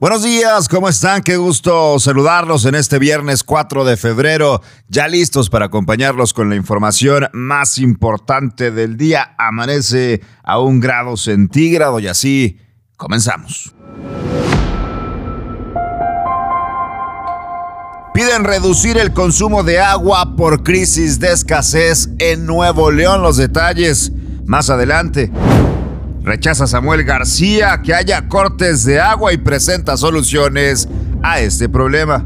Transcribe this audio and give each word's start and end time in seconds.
Buenos 0.00 0.22
días, 0.22 0.68
¿cómo 0.68 0.88
están? 0.88 1.24
Qué 1.24 1.36
gusto 1.38 1.98
saludarlos 1.98 2.64
en 2.66 2.76
este 2.76 3.00
viernes 3.00 3.42
4 3.42 3.84
de 3.84 3.96
febrero, 3.96 4.62
ya 4.86 5.08
listos 5.08 5.50
para 5.50 5.64
acompañarlos 5.64 6.32
con 6.32 6.48
la 6.48 6.54
información 6.54 7.26
más 7.32 7.78
importante 7.78 8.70
del 8.70 8.96
día. 8.96 9.34
Amanece 9.36 10.20
a 10.44 10.60
un 10.60 10.78
grado 10.78 11.16
centígrado 11.16 11.98
y 11.98 12.06
así 12.06 12.60
comenzamos. 12.96 13.74
Piden 18.14 18.44
reducir 18.44 18.98
el 18.98 19.12
consumo 19.12 19.64
de 19.64 19.80
agua 19.80 20.36
por 20.36 20.62
crisis 20.62 21.18
de 21.18 21.32
escasez 21.32 22.08
en 22.20 22.46
Nuevo 22.46 22.92
León. 22.92 23.20
Los 23.22 23.36
detalles 23.36 24.12
más 24.46 24.70
adelante. 24.70 25.32
Rechaza 26.28 26.66
Samuel 26.66 27.04
García 27.04 27.80
que 27.82 27.94
haya 27.94 28.28
cortes 28.28 28.84
de 28.84 29.00
agua 29.00 29.32
y 29.32 29.38
presenta 29.38 29.96
soluciones 29.96 30.86
a 31.22 31.40
este 31.40 31.70
problema. 31.70 32.22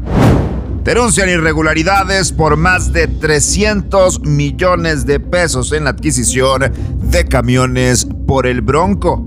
Denuncian 0.83 1.29
irregularidades 1.29 2.33
por 2.33 2.57
más 2.57 2.91
de 2.91 3.07
300 3.07 4.19
millones 4.25 5.05
de 5.05 5.21
pesos 5.21 5.71
en 5.71 5.85
la 5.85 5.91
adquisición 5.91 6.69
de 7.01 7.23
camiones 7.23 8.05
por 8.27 8.45
el 8.45 8.59
Bronco. 8.59 9.25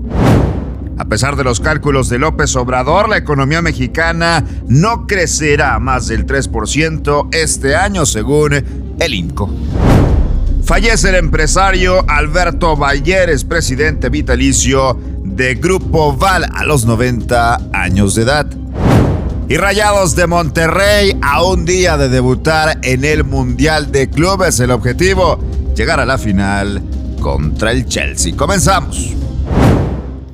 A 0.99 1.05
pesar 1.05 1.37
de 1.37 1.43
los 1.43 1.59
cálculos 1.59 2.07
de 2.09 2.19
López 2.19 2.55
Obrador, 2.55 3.09
la 3.09 3.17
economía 3.17 3.63
mexicana 3.63 4.45
no 4.67 5.07
crecerá 5.07 5.79
más 5.79 6.05
del 6.07 6.27
3% 6.27 7.29
este 7.31 7.75
año, 7.75 8.05
según 8.05 8.53
el 8.99 9.13
INCO. 9.15 9.49
Fallece 10.67 11.07
el 11.07 11.15
empresario 11.15 12.03
Alberto 12.09 12.75
Valleres, 12.75 13.45
presidente 13.45 14.09
vitalicio 14.09 14.99
de 15.23 15.55
Grupo 15.55 16.11
Val 16.17 16.45
a 16.53 16.65
los 16.65 16.85
90 16.85 17.69
años 17.71 18.15
de 18.15 18.23
edad. 18.23 18.47
Y 19.47 19.55
Rayados 19.55 20.17
de 20.17 20.27
Monterrey 20.27 21.17
a 21.21 21.41
un 21.41 21.63
día 21.63 21.95
de 21.95 22.09
debutar 22.09 22.79
en 22.81 23.05
el 23.05 23.23
Mundial 23.23 23.93
de 23.93 24.09
Clubes. 24.09 24.59
El 24.59 24.71
objetivo, 24.71 25.39
llegar 25.73 26.01
a 26.01 26.05
la 26.05 26.17
final 26.17 26.83
contra 27.21 27.71
el 27.71 27.85
Chelsea. 27.85 28.35
Comenzamos. 28.35 29.15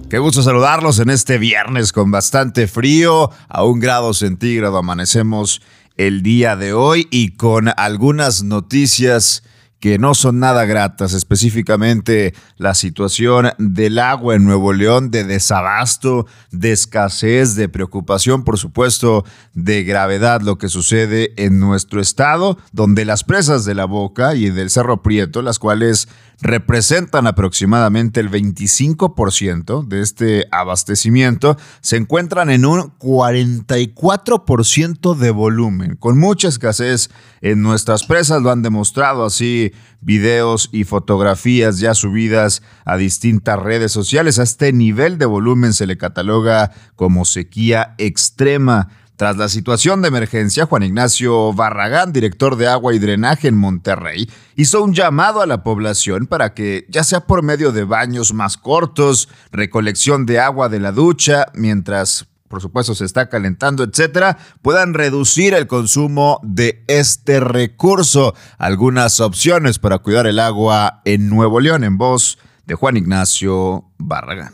Qué 0.09 0.17
gusto 0.17 0.41
saludarlos 0.41 0.97
en 0.97 1.11
este 1.11 1.37
viernes 1.37 1.91
con 1.91 2.09
bastante 2.09 2.65
frío, 2.65 3.29
a 3.49 3.63
un 3.63 3.79
grado 3.79 4.15
centígrado 4.15 4.77
amanecemos 4.79 5.61
el 5.95 6.23
día 6.23 6.55
de 6.55 6.73
hoy 6.73 7.07
y 7.11 7.33
con 7.35 7.69
algunas 7.77 8.41
noticias 8.41 9.43
que 9.83 9.99
no 9.99 10.13
son 10.13 10.39
nada 10.39 10.63
gratas, 10.63 11.11
específicamente 11.11 12.33
la 12.55 12.73
situación 12.73 13.49
del 13.57 13.99
agua 13.99 14.35
en 14.35 14.45
Nuevo 14.45 14.71
León, 14.71 15.11
de 15.11 15.25
desabasto, 15.25 16.25
de 16.51 16.71
escasez, 16.71 17.55
de 17.55 17.67
preocupación, 17.67 18.45
por 18.45 18.57
supuesto, 18.57 19.25
de 19.53 19.83
gravedad, 19.83 20.39
lo 20.39 20.57
que 20.57 20.69
sucede 20.69 21.33
en 21.35 21.59
nuestro 21.59 21.99
estado, 21.99 22.57
donde 22.71 23.03
las 23.03 23.25
presas 23.25 23.65
de 23.65 23.75
la 23.75 23.83
Boca 23.83 24.35
y 24.35 24.51
del 24.51 24.69
Cerro 24.69 25.01
Prieto, 25.01 25.41
las 25.41 25.59
cuales 25.59 26.07
representan 26.41 27.27
aproximadamente 27.27 28.19
el 28.19 28.29
25% 28.29 29.87
de 29.87 30.01
este 30.01 30.47
abastecimiento, 30.51 31.57
se 31.81 31.97
encuentran 31.97 32.49
en 32.49 32.65
un 32.65 32.91
44% 32.99 35.15
de 35.15 35.31
volumen, 35.31 35.95
con 35.95 36.19
mucha 36.19 36.47
escasez 36.47 37.09
en 37.41 37.61
nuestras 37.61 38.05
presas, 38.05 38.41
lo 38.41 38.51
han 38.51 38.61
demostrado 38.61 39.25
así 39.25 39.71
videos 40.01 40.69
y 40.71 40.83
fotografías 40.83 41.79
ya 41.79 41.93
subidas 41.93 42.61
a 42.85 42.97
distintas 42.97 43.59
redes 43.59 43.91
sociales. 43.91 44.39
A 44.39 44.43
este 44.43 44.73
nivel 44.73 45.17
de 45.17 45.25
volumen 45.25 45.73
se 45.73 45.87
le 45.87 45.97
cataloga 45.97 46.71
como 46.95 47.25
sequía 47.25 47.95
extrema. 47.97 48.89
Tras 49.23 49.37
la 49.37 49.47
situación 49.47 50.01
de 50.01 50.09
emergencia, 50.09 50.65
Juan 50.65 50.83
Ignacio 50.83 51.53
Barragán, 51.53 52.11
director 52.11 52.57
de 52.57 52.67
agua 52.67 52.93
y 52.93 52.99
drenaje 52.99 53.47
en 53.47 53.55
Monterrey, 53.55 54.29
hizo 54.57 54.83
un 54.83 54.93
llamado 54.93 55.39
a 55.39 55.45
la 55.45 55.63
población 55.63 56.27
para 56.27 56.53
que, 56.53 56.85
ya 56.89 57.05
sea 57.05 57.21
por 57.21 57.41
medio 57.41 57.71
de 57.71 57.85
baños 57.85 58.33
más 58.33 58.57
cortos, 58.57 59.29
recolección 59.49 60.25
de 60.25 60.41
agua 60.41 60.67
de 60.67 60.81
la 60.81 60.91
ducha, 60.91 61.45
mientras 61.53 62.27
por 62.49 62.61
supuesto 62.61 62.95
se 62.95 63.05
está 63.05 63.29
calentando, 63.29 63.85
etcétera, 63.85 64.37
puedan 64.61 64.93
reducir 64.93 65.53
el 65.53 65.67
consumo 65.67 66.41
de 66.43 66.83
este 66.87 67.39
recurso. 67.39 68.35
Algunas 68.57 69.21
opciones 69.21 69.79
para 69.79 69.99
cuidar 69.99 70.27
el 70.27 70.37
agua 70.37 71.01
en 71.05 71.29
Nuevo 71.29 71.61
León, 71.61 71.85
en 71.85 71.97
voz 71.97 72.39
de 72.65 72.75
Juan 72.75 72.97
Ignacio 72.97 73.85
Barragán. 73.97 74.51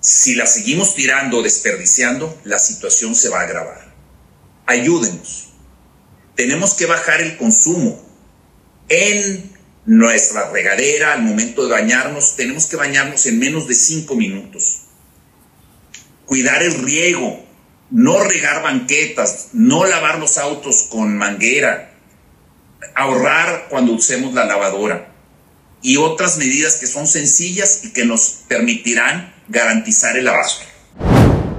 Si 0.00 0.34
la 0.34 0.44
seguimos 0.44 0.94
tirando 0.94 1.38
o 1.38 1.42
desperdiciando, 1.42 2.38
la 2.44 2.58
situación 2.58 3.14
se 3.14 3.30
va 3.30 3.40
a 3.40 3.44
agravar. 3.44 3.83
Ayúdenos. 4.66 5.52
Tenemos 6.34 6.74
que 6.74 6.86
bajar 6.86 7.20
el 7.20 7.36
consumo 7.36 8.02
en 8.88 9.52
nuestra 9.86 10.50
regadera 10.50 11.12
al 11.12 11.22
momento 11.22 11.64
de 11.64 11.72
bañarnos. 11.72 12.36
Tenemos 12.36 12.66
que 12.66 12.76
bañarnos 12.76 13.26
en 13.26 13.38
menos 13.38 13.68
de 13.68 13.74
cinco 13.74 14.16
minutos 14.16 14.84
cuidar 16.26 16.62
el 16.62 16.74
riego, 16.82 17.44
no 17.90 18.24
regar 18.24 18.62
banquetas, 18.62 19.50
no 19.52 19.84
lavar 19.84 20.18
los 20.18 20.38
autos 20.38 20.86
con 20.90 21.16
manguera, 21.16 21.92
ahorrar 22.94 23.66
cuando 23.68 23.92
usemos 23.92 24.34
la 24.34 24.44
lavadora 24.44 25.12
y 25.82 25.96
otras 25.96 26.38
medidas 26.38 26.76
que 26.76 26.86
son 26.86 27.06
sencillas 27.06 27.84
y 27.84 27.92
que 27.92 28.04
nos 28.04 28.42
permitirán 28.48 29.34
garantizar 29.48 30.16
el 30.16 30.28
abasto. 30.28 30.64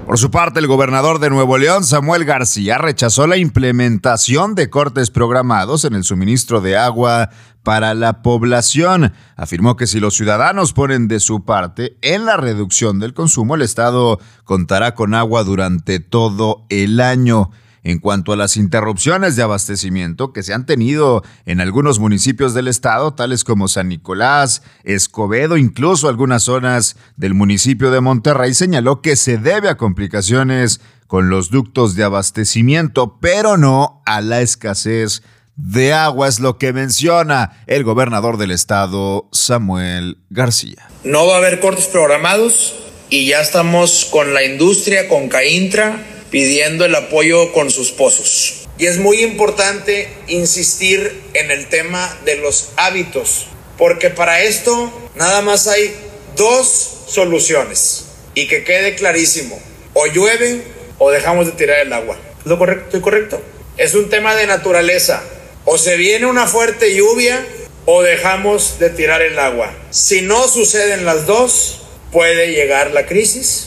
Por 0.05 0.19
su 0.19 0.29
parte, 0.29 0.59
el 0.59 0.67
gobernador 0.67 1.17
de 1.17 1.31
Nuevo 1.31 1.57
León, 1.57 1.83
Samuel 1.83 2.25
García, 2.25 2.77
rechazó 2.77 3.25
la 3.25 3.37
implementación 3.37 4.53
de 4.53 4.69
cortes 4.69 5.09
programados 5.09 5.83
en 5.83 5.95
el 5.95 6.03
suministro 6.03 6.61
de 6.61 6.77
agua 6.77 7.31
para 7.63 7.95
la 7.95 8.21
población. 8.21 9.13
Afirmó 9.35 9.75
que 9.75 9.87
si 9.87 9.99
los 9.99 10.13
ciudadanos 10.13 10.73
ponen 10.73 11.07
de 11.07 11.19
su 11.19 11.43
parte 11.43 11.97
en 12.03 12.25
la 12.25 12.37
reducción 12.37 12.99
del 12.99 13.15
consumo, 13.15 13.55
el 13.55 13.63
Estado 13.63 14.19
contará 14.43 14.93
con 14.93 15.15
agua 15.15 15.43
durante 15.43 15.99
todo 15.99 16.67
el 16.69 17.01
año. 17.01 17.49
En 17.85 17.99
cuanto 17.99 18.33
a 18.33 18.35
las 18.35 18.57
interrupciones 18.57 19.35
de 19.35 19.43
abastecimiento 19.43 20.33
que 20.33 20.41
se 20.41 20.55
han 20.55 20.65
tenido 20.65 21.21
en 21.45 21.61
algunos 21.61 21.99
municipios 21.99 22.55
del 22.55 22.67
estado, 22.67 23.13
tales 23.13 23.43
como 23.43 23.67
San 23.67 23.89
Nicolás, 23.89 24.63
Escobedo, 24.83 25.55
incluso 25.55 26.09
algunas 26.09 26.41
zonas 26.41 26.97
del 27.15 27.35
municipio 27.35 27.91
de 27.91 28.01
Monterrey, 28.01 28.55
señaló 28.55 29.03
que 29.03 29.15
se 29.15 29.37
debe 29.37 29.69
a 29.69 29.77
complicaciones 29.77 30.81
con 31.05 31.29
los 31.29 31.51
ductos 31.51 31.93
de 31.93 32.03
abastecimiento, 32.03 33.19
pero 33.21 33.55
no 33.55 34.01
a 34.07 34.19
la 34.21 34.41
escasez 34.41 35.21
de 35.55 35.93
agua, 35.93 36.27
es 36.27 36.39
lo 36.39 36.57
que 36.57 36.73
menciona 36.73 37.63
el 37.67 37.83
gobernador 37.83 38.37
del 38.37 38.49
estado, 38.49 39.29
Samuel 39.31 40.17
García. 40.31 40.89
No 41.03 41.27
va 41.27 41.35
a 41.35 41.37
haber 41.37 41.59
cortes 41.59 41.85
programados 41.85 42.73
y 43.11 43.27
ya 43.27 43.41
estamos 43.41 44.05
con 44.05 44.33
la 44.33 44.43
industria, 44.43 45.07
con 45.07 45.29
Caintra, 45.29 46.14
pidiendo 46.35 46.83
el 46.83 46.93
apoyo 46.93 47.53
con 47.53 47.71
sus 47.71 47.93
pozos. 47.93 48.67
Y 48.77 48.87
es 48.87 48.97
muy 48.97 49.23
importante 49.23 50.09
insistir 50.27 51.21
en 51.33 51.49
el 51.49 51.67
tema 51.67 52.13
de 52.25 52.35
los 52.35 52.71
hábitos, 52.75 53.47
porque 53.77 54.09
para 54.09 54.41
esto 54.41 54.91
nada 55.15 55.41
más 55.41 55.67
hay 55.67 55.95
dos 56.35 57.05
soluciones 57.07 58.07
y 58.33 58.49
que 58.49 58.65
quede 58.65 58.95
clarísimo, 58.95 59.57
o 59.93 60.07
llueve 60.07 60.61
o 60.97 61.09
dejamos 61.09 61.45
de 61.45 61.53
tirar 61.53 61.79
el 61.79 61.93
agua. 61.93 62.17
¿Lo 62.43 62.59
correcto? 62.59 62.83
¿Estoy 62.87 62.99
correcto? 62.99 63.41
Es 63.77 63.93
un 63.93 64.09
tema 64.09 64.35
de 64.35 64.45
naturaleza. 64.45 65.23
O 65.63 65.77
se 65.77 65.95
viene 65.95 66.25
una 66.25 66.47
fuerte 66.47 66.93
lluvia 66.93 67.45
o 67.85 68.01
dejamos 68.01 68.77
de 68.77 68.89
tirar 68.89 69.21
el 69.21 69.39
agua. 69.39 69.73
Si 69.89 70.21
no 70.21 70.49
suceden 70.49 71.05
las 71.05 71.27
dos, 71.27 71.83
puede 72.11 72.51
llegar 72.51 72.91
la 72.91 73.05
crisis 73.05 73.64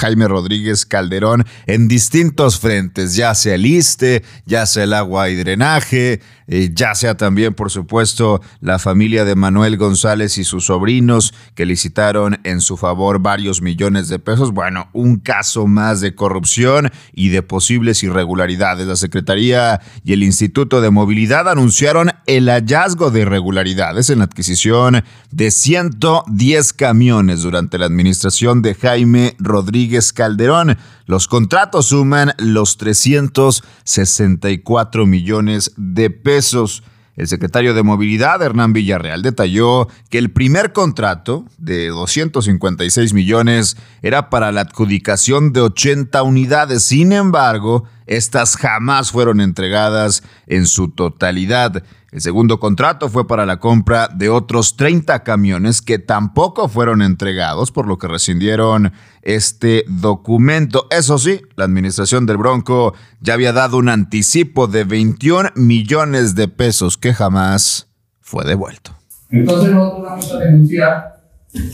Jaime 0.00 0.26
Rodríguez 0.28 0.86
Calderón 0.86 1.44
en 1.66 1.88
distintos 1.88 2.58
frentes, 2.58 3.14
ya 3.14 3.34
sea 3.34 3.56
el 3.56 3.66
ISTE, 3.66 4.24
ya 4.46 4.64
sea 4.64 4.84
el 4.84 4.94
agua 4.94 5.28
y 5.28 5.36
drenaje, 5.36 6.20
eh, 6.46 6.70
ya 6.74 6.94
sea 6.94 7.16
también, 7.16 7.54
por 7.54 7.70
supuesto, 7.70 8.40
la 8.60 8.78
familia 8.78 9.24
de 9.24 9.36
Manuel 9.36 9.76
González 9.76 10.38
y 10.38 10.44
sus 10.44 10.66
sobrinos 10.66 11.34
que 11.54 11.66
licitaron 11.66 12.40
en 12.44 12.60
su 12.62 12.78
favor 12.78 13.20
varios 13.20 13.60
millones 13.60 14.08
de 14.08 14.18
pesos. 14.18 14.52
Bueno, 14.52 14.88
un 14.94 15.18
caso 15.18 15.66
más 15.66 16.00
de 16.00 16.14
corrupción 16.14 16.90
y 17.12 17.28
de 17.28 17.42
posibles 17.42 18.02
irregularidades. 18.02 18.86
La 18.86 18.96
Secretaría 18.96 19.80
y 20.02 20.14
el 20.14 20.22
Instituto 20.22 20.80
de 20.80 20.90
Movilidad 20.90 21.48
anunciaron 21.48 22.10
el 22.26 22.48
hallazgo 22.48 23.10
de 23.10 23.20
irregularidades 23.20 24.08
en 24.08 24.18
la 24.18 24.24
adquisición 24.24 25.04
de 25.30 25.50
110 25.50 26.72
camiones 26.72 27.42
durante 27.42 27.78
la 27.78 27.86
administración 27.86 28.62
de 28.62 28.74
Jaime 28.74 29.36
Rodríguez 29.38 29.89
Calderón. 30.14 30.78
Los 31.06 31.26
contratos 31.28 31.86
suman 31.86 32.32
los 32.38 32.76
364 32.76 35.06
millones 35.06 35.72
de 35.76 36.10
pesos. 36.10 36.82
El 37.16 37.26
secretario 37.28 37.74
de 37.74 37.82
Movilidad, 37.82 38.40
Hernán 38.40 38.72
Villarreal, 38.72 39.22
detalló 39.22 39.88
que 40.08 40.18
el 40.18 40.30
primer 40.30 40.72
contrato 40.72 41.44
de 41.58 41.88
256 41.88 43.12
millones 43.12 43.76
era 44.00 44.30
para 44.30 44.52
la 44.52 44.60
adjudicación 44.62 45.52
de 45.52 45.60
80 45.60 46.22
unidades. 46.22 46.82
Sin 46.82 47.12
embargo, 47.12 47.84
estas 48.10 48.56
jamás 48.56 49.12
fueron 49.12 49.40
entregadas 49.40 50.24
en 50.48 50.66
su 50.66 50.88
totalidad. 50.90 51.84
El 52.10 52.20
segundo 52.20 52.58
contrato 52.58 53.08
fue 53.08 53.28
para 53.28 53.46
la 53.46 53.60
compra 53.60 54.08
de 54.08 54.28
otros 54.28 54.76
30 54.76 55.22
camiones 55.22 55.80
que 55.80 56.00
tampoco 56.00 56.68
fueron 56.68 57.02
entregados, 57.02 57.70
por 57.70 57.86
lo 57.86 57.98
que 57.98 58.08
rescindieron 58.08 58.92
este 59.22 59.84
documento. 59.86 60.88
Eso 60.90 61.18
sí, 61.18 61.40
la 61.54 61.66
administración 61.66 62.26
del 62.26 62.38
Bronco 62.38 62.94
ya 63.20 63.34
había 63.34 63.52
dado 63.52 63.76
un 63.76 63.88
anticipo 63.88 64.66
de 64.66 64.82
21 64.82 65.50
millones 65.54 66.34
de 66.34 66.48
pesos 66.48 66.98
que 66.98 67.14
jamás 67.14 67.86
fue 68.20 68.44
devuelto. 68.44 68.90
Entonces 69.28 69.70
nosotros 69.70 70.02
vamos 70.02 70.32
a 70.32 70.38
denunciar 70.38 71.20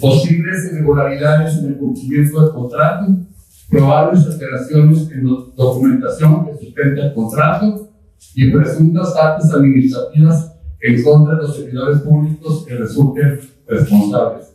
posibles 0.03 0.71
irregularidades 0.71 1.56
en 1.56 1.69
el 1.69 1.79
cumplimiento 1.79 2.43
del 2.43 2.53
contrato, 2.53 3.06
probables 3.68 4.26
alteraciones 4.26 5.10
en 5.10 5.26
la 5.26 5.36
documentación 5.56 6.46
que 6.46 6.64
sustenta 6.64 7.06
el 7.06 7.14
contrato 7.14 7.88
y 8.34 8.50
presuntas 8.50 9.14
actas 9.16 9.52
administrativas 9.52 10.52
en 10.80 11.02
contra 11.02 11.36
de 11.36 11.42
los 11.42 11.56
servidores 11.56 12.00
públicos 12.00 12.64
que 12.66 12.74
resulten 12.76 13.40
responsables. 13.66 14.54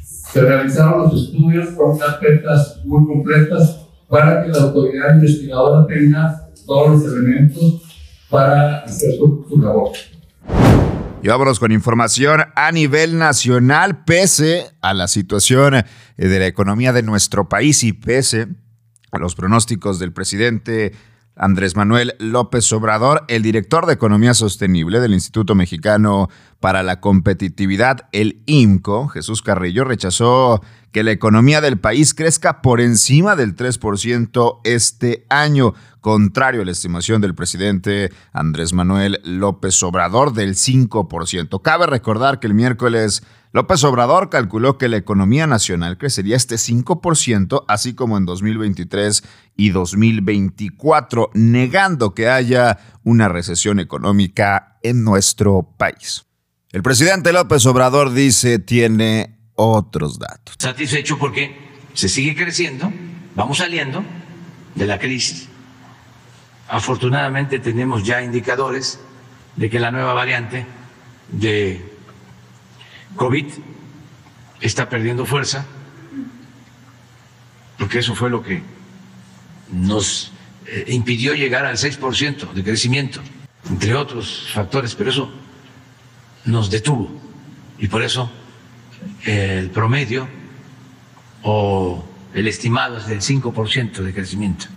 Se 0.00 0.40
realizaron 0.40 1.02
los 1.02 1.24
estudios 1.24 1.70
con 1.70 1.98
carpetas 1.98 2.80
muy 2.84 3.06
completas 3.06 3.86
para 4.08 4.42
que 4.42 4.50
la 4.50 4.62
autoridad 4.62 5.14
investigadora 5.14 5.86
tenga 5.86 6.48
todos 6.66 7.02
los 7.02 7.12
elementos 7.12 7.82
para 8.30 8.78
hacer 8.78 9.16
su 9.16 9.60
labor. 9.60 9.92
Y 11.22 11.28
vámonos 11.28 11.60
con 11.60 11.70
información 11.70 12.42
a 12.56 12.72
nivel 12.72 13.16
nacional, 13.16 14.02
pese 14.04 14.72
a 14.80 14.92
la 14.92 15.06
situación 15.06 15.76
eh, 15.76 15.84
de 16.16 16.40
la 16.40 16.48
economía 16.48 16.92
de 16.92 17.04
nuestro 17.04 17.48
país 17.48 17.84
y 17.84 17.92
pese 17.92 18.48
a 19.12 19.18
los 19.18 19.36
pronósticos 19.36 20.00
del 20.00 20.12
presidente 20.12 20.92
Andrés 21.36 21.76
Manuel 21.76 22.14
López 22.18 22.70
Obrador, 22.72 23.24
el 23.28 23.42
director 23.42 23.86
de 23.86 23.92
Economía 23.92 24.34
Sostenible 24.34 24.98
del 24.98 25.14
Instituto 25.14 25.54
Mexicano 25.54 26.28
para 26.58 26.82
la 26.82 27.00
Competitividad, 27.00 28.08
el 28.10 28.42
IMCO, 28.46 29.06
Jesús 29.06 29.42
Carrillo, 29.42 29.84
rechazó 29.84 30.60
que 30.90 31.04
la 31.04 31.12
economía 31.12 31.60
del 31.60 31.78
país 31.78 32.14
crezca 32.14 32.62
por 32.62 32.80
encima 32.80 33.36
del 33.36 33.56
3% 33.56 34.60
este 34.64 35.24
año, 35.30 35.74
contrario 36.02 36.60
a 36.60 36.64
la 36.66 36.72
estimación 36.72 37.22
del 37.22 37.34
presidente 37.34 38.12
Andrés 38.32 38.74
Manuel 38.74 39.20
López 39.24 39.82
Obrador 39.82 40.34
del 40.34 40.56
5%. 40.56 41.62
Cabe 41.62 41.86
recordar 41.86 42.40
que 42.40 42.48
el 42.48 42.54
miércoles 42.54 43.22
López 43.52 43.84
Obrador 43.84 44.28
calculó 44.28 44.78
que 44.78 44.88
la 44.88 44.96
economía 44.96 45.46
nacional 45.46 45.96
crecería 45.96 46.36
este 46.36 46.56
5%, 46.56 47.64
así 47.68 47.94
como 47.94 48.18
en 48.18 48.26
2023 48.26 49.22
y 49.56 49.70
2024, 49.70 51.30
negando 51.34 52.14
que 52.14 52.28
haya 52.28 52.78
una 53.04 53.28
recesión 53.28 53.78
económica 53.78 54.78
en 54.82 55.04
nuestro 55.04 55.74
país. 55.78 56.24
El 56.70 56.82
presidente 56.82 57.32
López 57.32 57.64
Obrador 57.66 58.12
dice 58.12 58.58
tiene 58.58 59.38
otros 59.54 60.18
datos. 60.18 60.56
Satisfecho 60.58 61.18
porque 61.18 61.54
se 61.94 62.08
sigue 62.08 62.34
creciendo, 62.34 62.92
vamos 63.36 63.58
saliendo 63.58 64.02
de 64.74 64.86
la 64.86 64.98
crisis. 64.98 65.51
Afortunadamente 66.72 67.58
tenemos 67.58 68.02
ya 68.02 68.22
indicadores 68.22 68.98
de 69.56 69.68
que 69.68 69.78
la 69.78 69.90
nueva 69.90 70.14
variante 70.14 70.64
de 71.30 71.84
COVID 73.14 73.44
está 74.58 74.88
perdiendo 74.88 75.26
fuerza, 75.26 75.66
porque 77.76 77.98
eso 77.98 78.14
fue 78.14 78.30
lo 78.30 78.42
que 78.42 78.62
nos 79.70 80.32
eh, 80.64 80.86
impidió 80.88 81.34
llegar 81.34 81.66
al 81.66 81.76
6% 81.76 82.54
de 82.54 82.64
crecimiento, 82.64 83.20
entre 83.68 83.94
otros 83.94 84.48
factores, 84.54 84.94
pero 84.94 85.10
eso 85.10 85.30
nos 86.46 86.70
detuvo. 86.70 87.10
Y 87.80 87.88
por 87.88 88.02
eso 88.02 88.32
el 89.26 89.68
promedio 89.68 90.26
o 91.42 92.02
el 92.32 92.48
estimado 92.48 92.96
es 92.96 93.08
del 93.08 93.20
5% 93.20 93.92
de 93.98 94.14
crecimiento. 94.14 94.68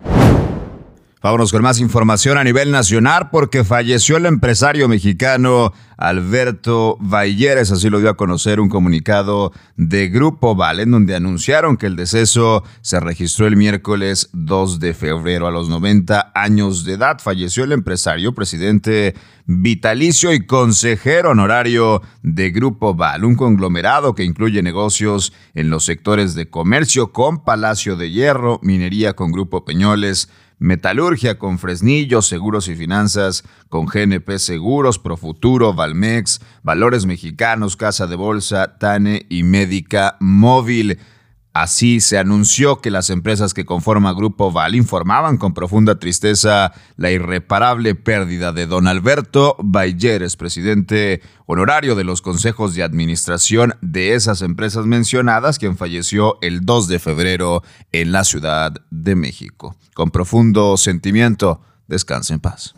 Vámonos 1.26 1.52
con 1.52 1.64
más 1.64 1.80
información 1.80 2.38
a 2.38 2.44
nivel 2.44 2.70
nacional 2.70 3.32
porque 3.32 3.64
falleció 3.64 4.18
el 4.18 4.28
empresario 4.28 4.88
mexicano 4.88 5.74
Alberto 5.98 6.98
Valleres, 7.00 7.72
así 7.72 7.90
lo 7.90 8.00
dio 8.00 8.12
a 8.12 8.16
conocer 8.16 8.60
un 8.60 8.70
comunicado 8.70 9.52
de 9.76 10.10
Grupo 10.10 10.54
Val, 10.56 10.82
en 10.82 10.92
donde 10.92 11.16
anunciaron 11.16 11.78
que 11.78 11.88
el 11.88 11.96
deceso 11.96 12.64
se 12.82 13.00
registró 13.00 13.48
el 13.48 13.58
miércoles 13.58 14.30
2 14.34 14.80
de 14.80 14.94
febrero 14.94 15.48
a 15.48 15.52
los 15.52 15.68
90 15.68 16.32
años 16.36 16.84
de 16.84 16.94
edad. 16.94 17.18
Falleció 17.20 17.64
el 17.64 17.72
empresario, 17.72 18.36
presidente 18.36 19.16
vitalicio 19.48 20.32
y 20.32 20.46
consejero 20.46 21.32
honorario 21.32 22.04
de 22.22 22.52
Grupo 22.52 22.94
Val, 22.94 23.26
un 23.26 23.36
conglomerado 23.36 24.14
que 24.14 24.24
incluye 24.24 24.62
negocios 24.62 25.34
en 25.56 25.72
los 25.72 25.86
sectores 25.86 26.36
de 26.36 26.52
comercio 26.52 27.12
con 27.12 27.44
Palacio 27.44 27.96
de 27.96 28.12
Hierro, 28.12 28.60
minería 28.62 29.14
con 29.14 29.32
Grupo 29.32 29.66
Peñoles, 29.66 30.30
Metalurgia 30.58 31.38
con 31.38 31.60
Fresnillo, 31.60 32.22
Seguros 32.22 32.68
y 32.68 32.76
Finanzas 32.76 33.44
con 33.70 33.86
GNP 33.86 34.38
Seguros, 34.38 35.00
Profuturo, 35.00 35.74
Valmex, 35.74 36.42
Valores 36.64 37.06
Mexicanos, 37.06 37.76
Casa 37.76 38.08
de 38.08 38.16
Bolsa, 38.16 38.78
Tane 38.78 39.26
y 39.30 39.44
Médica 39.44 40.18
Móvil. 40.20 41.00
Así 41.56 42.02
se 42.02 42.18
anunció 42.18 42.82
que 42.82 42.92
las 42.92 43.10
empresas 43.10 43.54
que 43.54 43.64
conforman 43.64 44.18
Grupo 44.18 44.52
Val 44.52 44.76
informaban 44.76 45.38
con 45.38 45.54
profunda 45.54 45.98
tristeza 46.00 46.74
la 46.98 47.12
irreparable 47.12 47.96
pérdida 47.96 48.52
de 48.52 48.68
don 48.68 48.90
Alberto 48.90 49.56
Bayeres, 49.60 50.36
presidente 50.36 51.22
honorario 51.46 51.96
de 51.96 52.04
los 52.04 52.22
consejos 52.22 52.76
de 52.76 52.84
administración 52.84 53.76
de 53.80 54.16
esas 54.16 54.42
empresas 54.42 54.86
mencionadas, 54.86 55.58
quien 55.58 55.78
falleció 55.78 56.40
el 56.42 56.66
2 56.66 56.90
de 56.90 57.00
febrero 57.00 57.64
en 57.94 58.12
la 58.12 58.26
Ciudad 58.26 58.74
de 58.92 59.16
México. 59.16 59.78
Con 59.94 60.12
profundo 60.12 60.76
sentimiento, 60.76 61.62
descanse 61.88 62.34
en 62.34 62.42
paz. 62.42 62.76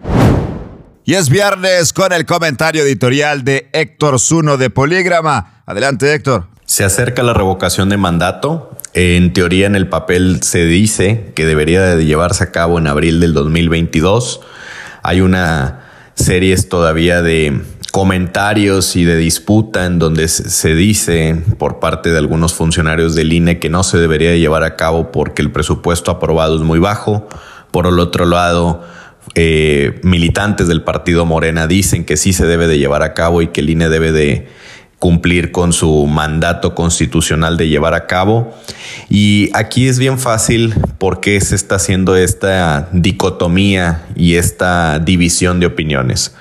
Y 1.04 1.16
es 1.16 1.30
viernes 1.30 1.94
con 1.94 2.14
el 2.14 2.28
comentario 2.28 2.84
editorial 2.84 3.44
de 3.44 3.72
Héctor 3.74 4.20
Zuno 4.20 4.56
de 4.58 4.70
Polígrama. 4.70 5.64
Adelante, 5.66 6.14
Héctor. 6.14 6.57
Se 6.68 6.84
acerca 6.84 7.24
la 7.24 7.34
revocación 7.34 7.88
de 7.88 7.96
mandato. 7.96 8.76
En 8.94 9.32
teoría, 9.32 9.68
en 9.68 9.76
el 9.78 9.88
papel 9.88 10.44
se 10.44 10.66
dice 10.66 11.32
que 11.34 11.46
debería 11.46 11.96
de 11.96 12.06
llevarse 12.06 12.44
a 12.44 12.52
cabo 12.52 12.78
en 12.78 12.88
abril 12.88 13.22
del 13.22 13.34
2022. 13.34 14.42
Hay 15.02 15.22
una 15.22 15.86
serie 16.16 16.58
todavía 16.64 17.22
de 17.22 17.62
comentarios 17.94 18.98
y 18.98 19.06
de 19.06 19.16
disputa 19.16 19.86
en 19.86 19.98
donde 19.98 20.28
se 20.28 20.76
dice 20.76 21.42
por 21.58 21.80
parte 21.80 22.12
de 22.12 22.18
algunos 22.18 22.54
funcionarios 22.54 23.16
del 23.16 23.32
INE 23.32 23.60
que 23.60 23.70
no 23.70 23.84
se 23.84 23.98
debería 23.98 24.32
de 24.32 24.40
llevar 24.40 24.66
a 24.66 24.76
cabo 24.76 25.10
porque 25.14 25.42
el 25.42 25.54
presupuesto 25.54 26.12
aprobado 26.12 26.58
es 26.58 26.64
muy 26.64 26.80
bajo. 26.80 27.30
Por 27.72 27.88
el 27.88 27.98
otro 27.98 28.26
lado, 28.26 28.84
eh, 29.36 30.02
militantes 30.04 30.68
del 30.68 30.84
partido 30.84 31.26
Morena 31.26 31.66
dicen 31.66 32.04
que 32.04 32.18
sí 32.18 32.34
se 32.34 32.46
debe 32.46 32.68
de 32.68 32.78
llevar 32.78 33.04
a 33.04 33.14
cabo 33.14 33.42
y 33.42 33.48
que 33.48 33.62
el 33.62 33.70
INE 33.70 33.88
debe 33.88 34.12
de 34.12 34.50
cumplir 35.00 35.52
con 35.52 35.74
su 35.74 36.08
mandato 36.08 36.74
constitucional 36.74 37.58
de 37.58 37.70
llevar 37.70 37.94
a 37.94 38.08
cabo. 38.08 38.54
Y 39.10 39.50
aquí 39.54 39.88
es 39.88 40.00
bien 40.00 40.18
fácil 40.18 40.74
por 40.98 41.20
qué 41.20 41.40
se 41.42 41.56
está 41.56 41.76
haciendo 41.76 42.16
esta 42.16 42.90
dicotomía 42.92 44.06
y 44.16 44.36
esta 44.36 45.00
división 45.00 45.60
de 45.60 45.68
opiniones. 45.68 46.36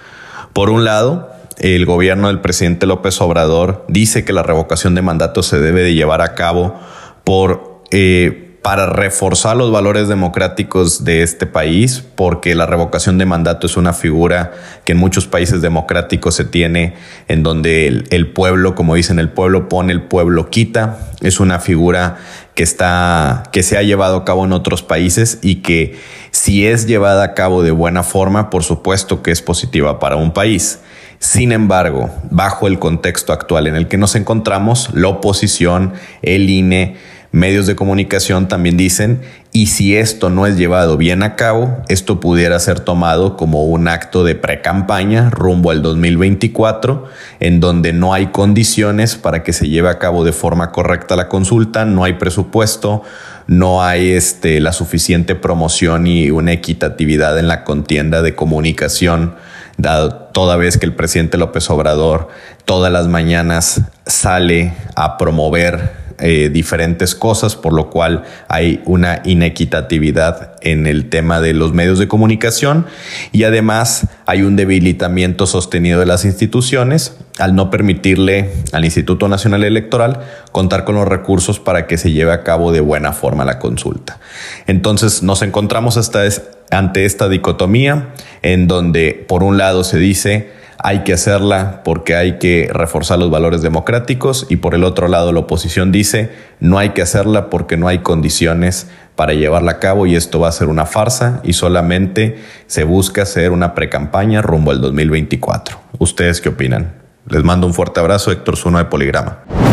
Por 0.53 0.71
un 0.71 0.85
lado, 0.85 1.31
el 1.59 1.85
gobierno 1.87 2.29
del 2.29 2.41
presidente 2.41 2.87
López 2.87 3.21
Obrador 3.21 3.85
dice 3.89 4.25
que 4.25 4.33
la 4.33 4.43
revocación 4.43 4.95
de 4.95 5.03
mandato 5.03 5.43
se 5.43 5.59
debe 5.59 5.83
de 5.83 5.95
llevar 5.95 6.23
a 6.23 6.35
cabo 6.35 6.79
por 7.25 7.83
eh, 7.91 8.46
para 8.67 8.87
reforzar 8.87 9.57
los 9.57 9.71
valores 9.71 10.09
democráticos 10.09 11.05
de 11.05 11.23
este 11.23 11.47
país, 11.47 12.03
porque 12.17 12.57
la 12.57 12.67
revocación 12.67 13.17
de 13.17 13.25
mandato 13.25 13.69
es 13.69 13.77
una 13.77 13.93
figura 13.93 14.55
que 14.83 14.91
en 14.91 14.99
muchos 14.99 15.29
países 15.29 15.63
democráticos 15.63 16.35
se 16.35 16.45
tiene, 16.45 16.95
en 17.29 17.45
donde 17.45 17.87
el, 18.11 18.27
pueblo, 18.33 18.75
como 18.75 18.97
dicen, 18.97 19.21
el 19.21 19.29
pueblo 19.29 19.69
pone, 19.69 19.93
el 19.93 20.03
pueblo 20.03 20.51
quita. 20.51 20.99
Es 21.21 21.39
una 21.39 21.61
figura 21.61 22.17
que 22.57 22.65
está, 22.65 23.45
que 23.53 23.63
se 23.63 23.79
ha 23.79 23.83
llevado 23.83 24.17
a 24.17 24.25
cabo 24.25 24.45
en 24.45 24.53
otros 24.53 24.83
países 24.83 25.39
y 25.43 25.63
que 25.63 25.97
si 26.33 26.67
es 26.67 26.89
llevada 26.89 27.23
a 27.23 27.35
cabo 27.35 27.63
de 27.63 27.71
buena 27.71 28.03
forma, 28.03 28.51
por 28.51 28.65
supuesto 28.65 29.23
que 29.23 29.31
es 29.31 29.43
positiva 29.43 30.01
para 30.01 30.17
un 30.17 30.33
país. 30.33 30.81
Sin 31.21 31.53
embargo, 31.53 32.11
bajo 32.31 32.67
el 32.67 32.81
contexto 32.81 33.33
actual 33.33 33.69
en 33.69 33.77
el 33.77 33.87
que 33.87 33.97
nos 33.97 34.17
encontramos, 34.17 34.91
la 34.93 35.07
oposición, 35.07 35.95
el 36.23 36.51
INE, 36.51 36.97
medios 37.37 37.67
de 37.67 37.77
comunicación 37.77 38.49
también 38.49 38.79
dicen 38.79 39.21
y 39.53 39.67
si 39.67 39.95
esto 39.95 40.31
no 40.31 40.47
es 40.47 40.57
llevado 40.57 40.97
bien 40.97 41.23
a 41.23 41.37
cabo, 41.37 41.83
esto 41.89 42.19
pudiera 42.19 42.59
ser 42.59 42.81
tomado 42.81 43.37
como 43.37 43.65
un 43.65 43.89
acto 43.89 44.25
de 44.25 44.35
pre-campaña 44.35 45.29
rumbo 45.29 45.71
al 45.71 45.83
2024, 45.83 47.05
en 47.41 47.61
donde 47.61 47.93
no 47.93 48.15
hay 48.15 48.29
condiciones 48.29 49.17
para 49.17 49.43
que 49.43 49.53
se 49.53 49.69
lleve 49.69 49.91
a 49.91 49.99
cabo 49.99 50.25
de 50.25 50.33
forma 50.33 50.73
correcta 50.73 51.15
la 51.15 51.29
consulta, 51.29 51.85
no 51.85 52.05
hay 52.05 52.15
presupuesto, 52.15 53.03
no 53.47 53.83
hay 53.83 54.13
este, 54.13 54.59
la 54.61 54.73
suficiente 54.73 55.35
promoción 55.35 56.07
y 56.07 56.31
una 56.31 56.53
equitatividad 56.53 57.39
en 57.39 57.49
la 57.49 57.65
contienda 57.65 58.23
de 58.23 58.35
comunicación, 58.35 59.35
dado 59.77 60.13
toda 60.33 60.57
vez 60.57 60.79
que 60.79 60.87
el 60.87 60.95
presidente 60.95 61.37
López 61.37 61.69
Obrador 61.69 62.29
todas 62.65 62.91
las 62.91 63.09
mañanas 63.09 63.83
sale 64.07 64.73
a 64.95 65.19
promover 65.19 66.06
eh, 66.19 66.51
diferentes 66.53 67.15
cosas, 67.15 67.57
por 67.57 67.73
lo 67.73 67.91
cual 67.91 68.25
hay 68.49 68.83
una 68.87 69.21
inequitatividad 69.25 70.53
en 70.63 70.87
el 70.87 71.09
tema 71.09 71.41
de 71.41 71.53
los 71.53 71.73
medios 71.73 71.99
de 71.99 72.09
comunicación 72.09 72.87
y 73.33 73.45
además 73.45 74.09
hay 74.25 74.43
un 74.43 74.57
debilitamiento 74.57 75.47
sostenido 75.47 76.01
de 76.01 76.07
las 76.07 76.25
instituciones 76.25 77.17
al 77.39 77.55
no 77.55 77.71
permitirle 77.71 78.51
al 78.73 78.85
Instituto 78.85 79.29
Nacional 79.29 79.63
Electoral 79.65 80.21
contar 80.53 80.85
con 80.85 80.95
los 80.95 81.07
recursos 81.07 81.61
para 81.61 81.87
que 81.87 81.99
se 81.99 82.13
lleve 82.13 82.33
a 82.33 82.43
cabo 82.43 82.73
de 82.73 82.81
buena 82.81 83.13
forma 83.13 83.45
la 83.45 83.59
consulta. 83.59 84.19
Entonces 84.67 85.23
nos 85.23 85.43
encontramos 85.43 85.97
hasta 85.97 86.25
ante 86.71 87.05
esta 87.05 87.29
dicotomía 87.29 88.09
en 88.43 88.67
donde 88.69 89.25
por 89.29 89.43
un 89.43 89.59
lado 89.59 89.85
se 89.85 89.99
dice 89.99 90.51
hay 90.87 91.01
que 91.01 91.15
hacerla 91.15 91.83
porque 91.83 92.15
hay 92.15 92.39
que 92.39 92.71
reforzar 92.73 93.19
los 93.19 93.29
valores 93.29 93.61
democráticos 93.61 94.47
y 94.49 94.59
por 94.59 94.73
el 94.73 94.85
otro 94.85 95.09
lado 95.09 95.33
la 95.33 95.41
oposición 95.41 95.91
dice 95.91 96.31
no 96.61 96.79
hay 96.79 96.91
que 96.91 97.03
hacerla 97.03 97.51
porque 97.51 97.77
no 97.77 97.89
hay 97.89 97.99
condiciones 97.99 98.89
para 99.17 99.33
llevarla 99.33 99.73
a 99.73 99.79
cabo 99.81 100.07
y 100.07 100.15
esto 100.15 100.39
va 100.39 100.47
a 100.47 100.53
ser 100.53 100.69
una 100.69 100.87
farsa 100.87 101.41
y 101.43 101.55
solamente 101.55 102.39
se 102.69 102.85
busca 102.85 103.23
hacer 103.23 103.51
una 103.51 103.75
precampaña 103.75 104.43
rumbo 104.43 104.71
al 104.71 104.81
2024. 104.81 105.77
¿Ustedes 105.99 106.41
qué 106.41 106.51
opinan? 106.51 106.93
Les 107.29 107.43
mando 107.43 107.67
un 107.67 107.75
fuerte 107.75 107.99
abrazo, 107.99 108.31
Héctor 108.31 108.57
Zuno 108.57 108.79
de 108.79 108.85
Poligrama. 108.85 109.66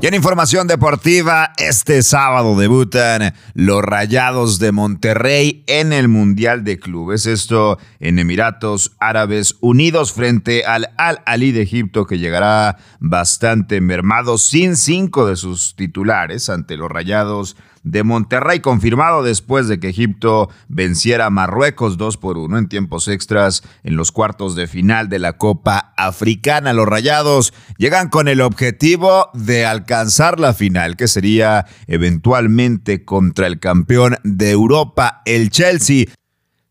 Y 0.00 0.06
en 0.06 0.14
información 0.14 0.68
deportiva, 0.68 1.52
este 1.56 2.04
sábado 2.04 2.56
debutan 2.56 3.34
los 3.54 3.82
Rayados 3.82 4.60
de 4.60 4.70
Monterrey 4.70 5.64
en 5.66 5.92
el 5.92 6.06
Mundial 6.06 6.62
de 6.62 6.78
Clubes. 6.78 7.26
Esto 7.26 7.78
en 7.98 8.20
Emiratos 8.20 8.92
Árabes 9.00 9.56
Unidos 9.60 10.12
frente 10.12 10.64
al 10.64 10.90
Al 10.98 11.20
Ali 11.26 11.50
de 11.50 11.62
Egipto, 11.62 12.06
que 12.06 12.20
llegará 12.20 12.76
bastante 13.00 13.80
mermado 13.80 14.38
sin 14.38 14.76
cinco 14.76 15.26
de 15.26 15.34
sus 15.34 15.74
titulares 15.74 16.48
ante 16.48 16.76
los 16.76 16.88
Rayados 16.88 17.56
de 17.82 18.02
Monterrey, 18.02 18.60
confirmado 18.60 19.22
después 19.22 19.68
de 19.68 19.80
que 19.80 19.88
Egipto 19.88 20.50
venciera 20.68 21.26
a 21.26 21.30
Marruecos 21.30 21.96
2 21.96 22.16
por 22.16 22.38
1 22.38 22.58
en 22.58 22.68
tiempos 22.68 23.08
extras 23.08 23.62
en 23.82 23.96
los 23.96 24.12
cuartos 24.12 24.56
de 24.56 24.66
final 24.66 25.08
de 25.08 25.18
la 25.18 25.34
Copa 25.34 25.92
Africana. 25.96 26.72
Los 26.72 26.86
Rayados 26.86 27.54
llegan 27.76 28.08
con 28.08 28.28
el 28.28 28.40
objetivo 28.40 29.30
de 29.34 29.66
alcanzar 29.66 30.40
la 30.40 30.54
final, 30.54 30.96
que 30.96 31.08
sería 31.08 31.66
eventualmente 31.86 33.04
contra 33.04 33.46
el 33.46 33.58
campeón 33.60 34.16
de 34.24 34.50
Europa, 34.50 35.22
el 35.24 35.50
Chelsea. 35.50 36.06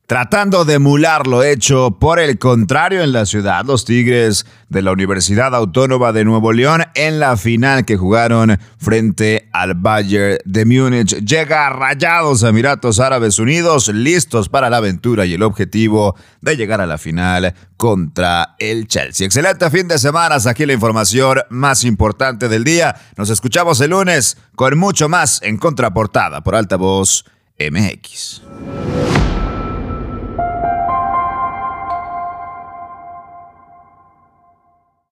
Tratando 0.07 0.63
de 0.63 0.75
emular 0.75 1.27
lo 1.27 1.43
hecho 1.43 1.97
por 1.99 2.21
el 2.21 2.39
contrario 2.39 3.03
en 3.03 3.11
la 3.11 3.25
ciudad, 3.25 3.65
los 3.65 3.83
Tigres 3.83 4.45
de 4.69 4.81
la 4.81 4.93
Universidad 4.93 5.53
Autónoma 5.53 6.13
de 6.13 6.23
Nuevo 6.23 6.53
León 6.53 6.85
en 6.95 7.19
la 7.19 7.35
final 7.35 7.83
que 7.83 7.97
jugaron 7.97 8.57
frente 8.77 9.49
al 9.51 9.73
Bayern 9.73 10.37
de 10.45 10.63
Múnich. 10.63 11.13
Llega 11.25 11.69
Rayados 11.71 12.45
a 12.45 12.49
Emiratos 12.49 13.01
Árabes 13.01 13.37
Unidos, 13.37 13.89
listos 13.89 14.47
para 14.47 14.69
la 14.69 14.77
aventura 14.77 15.25
y 15.25 15.33
el 15.33 15.43
objetivo 15.43 16.15
de 16.39 16.55
llegar 16.55 16.79
a 16.79 16.87
la 16.87 16.97
final 16.97 17.53
contra 17.75 18.55
el 18.59 18.87
Chelsea. 18.87 19.25
Excelente 19.25 19.69
fin 19.69 19.89
de 19.89 19.99
semana, 19.99 20.37
aquí 20.45 20.65
la 20.65 20.71
información 20.71 21.39
más 21.49 21.83
importante 21.83 22.47
del 22.47 22.63
día. 22.63 22.95
Nos 23.17 23.29
escuchamos 23.29 23.81
el 23.81 23.89
lunes 23.89 24.37
con 24.55 24.77
mucho 24.77 25.09
más 25.09 25.41
en 25.43 25.57
contraportada 25.57 26.45
por 26.45 26.55
Altavoz 26.55 27.25
MX. 27.59 28.41